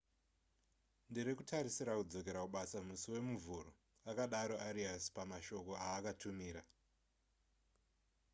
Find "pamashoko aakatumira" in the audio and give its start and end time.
5.15-6.61